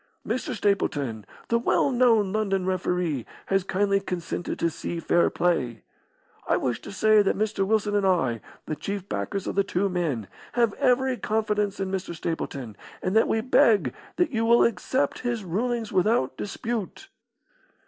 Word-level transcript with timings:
Mr. 0.27 0.55
Stapleton, 0.55 1.27
the 1.49 1.59
well 1.59 1.91
known 1.91 2.33
London 2.33 2.65
referee, 2.65 3.23
has 3.45 3.63
kindly 3.63 3.99
consented 3.99 4.57
to 4.57 4.67
see 4.71 4.99
fair 4.99 5.29
play. 5.29 5.83
I 6.47 6.57
wish 6.57 6.81
to 6.81 6.91
say 6.91 7.21
that 7.21 7.37
Mr. 7.37 7.67
Wilson 7.67 7.95
and 7.95 8.03
I, 8.07 8.41
the 8.65 8.75
chief 8.75 9.07
backers 9.07 9.45
of 9.45 9.53
the 9.53 9.63
two 9.63 9.89
men, 9.89 10.27
have 10.53 10.73
every 10.79 11.17
confidence 11.17 11.79
in 11.79 11.91
Mr. 11.91 12.15
Stapleton, 12.15 12.75
and 13.03 13.15
that 13.15 13.27
we 13.27 13.41
beg 13.41 13.93
that 14.15 14.31
you 14.31 14.43
will 14.43 14.63
accept 14.63 15.19
his 15.19 15.43
rulings 15.43 15.91
without 15.91 16.35
dispute." 16.35 17.09